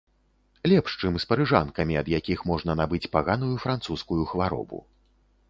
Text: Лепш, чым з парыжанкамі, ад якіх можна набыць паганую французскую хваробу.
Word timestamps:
Лепш, 0.71 0.95
чым 1.03 1.19
з 1.23 1.27
парыжанкамі, 1.31 1.99
ад 2.01 2.09
якіх 2.19 2.39
можна 2.53 2.77
набыць 2.81 3.11
паганую 3.17 3.53
французскую 3.67 4.19
хваробу. 4.35 4.83